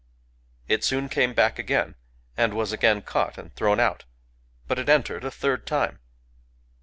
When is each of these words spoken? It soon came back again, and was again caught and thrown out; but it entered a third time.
It 0.67 0.83
soon 0.83 1.09
came 1.09 1.35
back 1.35 1.59
again, 1.59 1.93
and 2.35 2.55
was 2.55 2.71
again 2.71 3.03
caught 3.03 3.37
and 3.37 3.53
thrown 3.55 3.79
out; 3.79 4.05
but 4.67 4.79
it 4.79 4.89
entered 4.89 5.23
a 5.23 5.29
third 5.29 5.67
time. 5.67 5.99